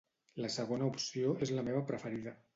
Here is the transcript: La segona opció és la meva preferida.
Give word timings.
La 0.45 0.49
segona 0.55 0.87
opció 0.93 1.37
és 1.49 1.53
la 1.59 1.67
meva 1.69 1.85
preferida. 1.93 2.37